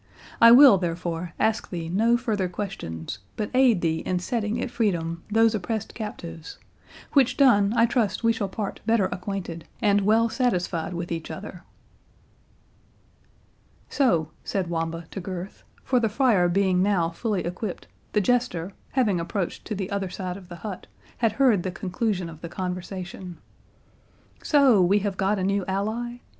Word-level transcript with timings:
I 0.41 0.49
will, 0.51 0.79
therefore, 0.79 1.33
ask 1.39 1.69
thee 1.69 1.87
no 1.87 2.17
further 2.17 2.49
questions, 2.49 3.19
but 3.35 3.51
aid 3.53 3.81
thee 3.81 3.99
in 3.99 4.17
setting 4.17 4.59
at 4.59 4.71
freedom 4.71 5.23
these 5.29 5.53
oppressed 5.53 5.93
captives; 5.93 6.57
which 7.13 7.37
done, 7.37 7.71
I 7.77 7.85
trust 7.85 8.23
we 8.23 8.33
shall 8.33 8.49
part 8.49 8.79
better 8.87 9.05
acquainted, 9.11 9.67
and 9.79 10.01
well 10.01 10.27
satisfied 10.27 10.95
with 10.95 11.11
each 11.11 11.29
other." 11.29 11.65
"So," 13.89 14.31
said 14.43 14.71
Wamba 14.71 15.05
to 15.11 15.21
Gurth,—for 15.21 15.99
the 15.99 16.09
friar 16.09 16.49
being 16.49 16.81
now 16.81 17.11
fully 17.11 17.45
equipped, 17.45 17.85
the 18.13 18.21
Jester, 18.21 18.73
having 18.93 19.19
approached 19.19 19.65
to 19.65 19.75
the 19.75 19.91
other 19.91 20.09
side 20.09 20.35
of 20.35 20.49
the 20.49 20.55
hut, 20.55 20.87
had 21.19 21.33
heard 21.33 21.61
the 21.61 21.69
conclusion 21.69 22.27
of 22.27 22.41
the 22.41 22.49
conversation,—"So 22.49 24.81
we 24.81 24.97
have 25.01 25.15
got 25.17 25.37
a 25.37 25.43
new 25.43 25.63
ally? 25.67 26.17